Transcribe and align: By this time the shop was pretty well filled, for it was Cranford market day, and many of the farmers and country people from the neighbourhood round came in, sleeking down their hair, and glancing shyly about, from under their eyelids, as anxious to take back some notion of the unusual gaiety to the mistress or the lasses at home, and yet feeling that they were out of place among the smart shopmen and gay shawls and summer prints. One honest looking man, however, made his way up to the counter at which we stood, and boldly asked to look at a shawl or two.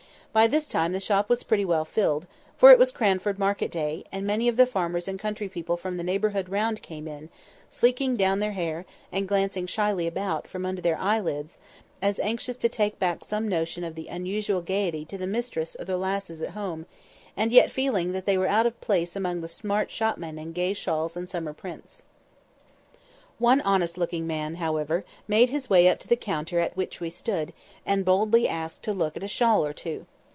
By 0.33 0.47
this 0.47 0.69
time 0.69 0.93
the 0.93 1.01
shop 1.01 1.27
was 1.27 1.43
pretty 1.43 1.65
well 1.65 1.83
filled, 1.83 2.25
for 2.55 2.71
it 2.71 2.79
was 2.79 2.93
Cranford 2.93 3.37
market 3.37 3.69
day, 3.69 4.05
and 4.13 4.25
many 4.25 4.47
of 4.47 4.55
the 4.55 4.65
farmers 4.65 5.09
and 5.09 5.19
country 5.19 5.49
people 5.49 5.75
from 5.75 5.97
the 5.97 6.05
neighbourhood 6.05 6.47
round 6.47 6.81
came 6.81 7.05
in, 7.05 7.27
sleeking 7.69 8.15
down 8.15 8.39
their 8.39 8.53
hair, 8.53 8.85
and 9.11 9.27
glancing 9.27 9.67
shyly 9.67 10.07
about, 10.07 10.47
from 10.47 10.65
under 10.65 10.81
their 10.81 10.97
eyelids, 10.97 11.57
as 12.01 12.17
anxious 12.21 12.55
to 12.59 12.69
take 12.69 12.97
back 12.97 13.25
some 13.25 13.45
notion 13.45 13.83
of 13.83 13.95
the 13.95 14.07
unusual 14.07 14.61
gaiety 14.61 15.03
to 15.03 15.17
the 15.17 15.27
mistress 15.27 15.75
or 15.77 15.83
the 15.83 15.97
lasses 15.97 16.41
at 16.41 16.51
home, 16.51 16.85
and 17.35 17.51
yet 17.51 17.69
feeling 17.69 18.13
that 18.13 18.25
they 18.25 18.37
were 18.37 18.47
out 18.47 18.65
of 18.65 18.79
place 18.79 19.17
among 19.17 19.41
the 19.41 19.49
smart 19.49 19.91
shopmen 19.91 20.37
and 20.37 20.55
gay 20.55 20.73
shawls 20.73 21.17
and 21.17 21.27
summer 21.27 21.51
prints. 21.51 22.03
One 23.37 23.59
honest 23.59 23.97
looking 23.97 24.27
man, 24.27 24.55
however, 24.55 25.03
made 25.27 25.49
his 25.49 25.69
way 25.69 25.89
up 25.89 25.99
to 25.99 26.07
the 26.07 26.15
counter 26.15 26.61
at 26.61 26.77
which 26.77 27.01
we 27.01 27.09
stood, 27.09 27.51
and 27.85 28.05
boldly 28.05 28.47
asked 28.47 28.81
to 28.83 28.93
look 28.93 29.17
at 29.17 29.23
a 29.23 29.27
shawl 29.27 29.65
or 29.65 29.73
two. 29.73 30.05